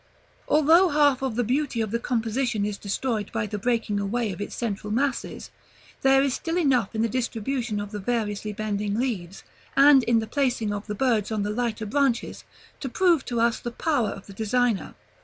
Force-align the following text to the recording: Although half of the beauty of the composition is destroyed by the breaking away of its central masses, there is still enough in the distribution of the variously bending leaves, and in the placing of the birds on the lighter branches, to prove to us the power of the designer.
Although 0.47 0.89
half 0.89 1.21
of 1.21 1.35
the 1.35 1.43
beauty 1.43 1.79
of 1.79 1.91
the 1.91 1.99
composition 1.99 2.65
is 2.65 2.79
destroyed 2.79 3.31
by 3.31 3.45
the 3.45 3.59
breaking 3.59 3.99
away 3.99 4.31
of 4.31 4.41
its 4.41 4.55
central 4.55 4.91
masses, 4.91 5.51
there 6.01 6.23
is 6.23 6.33
still 6.33 6.57
enough 6.57 6.95
in 6.95 7.03
the 7.03 7.07
distribution 7.07 7.79
of 7.79 7.91
the 7.91 7.99
variously 7.99 8.51
bending 8.51 8.95
leaves, 8.95 9.43
and 9.77 10.01
in 10.05 10.17
the 10.17 10.25
placing 10.25 10.73
of 10.73 10.87
the 10.87 10.95
birds 10.95 11.31
on 11.31 11.43
the 11.43 11.51
lighter 11.51 11.85
branches, 11.85 12.43
to 12.79 12.89
prove 12.89 13.23
to 13.25 13.39
us 13.39 13.59
the 13.59 13.69
power 13.69 14.09
of 14.09 14.25
the 14.25 14.33
designer. 14.33 14.95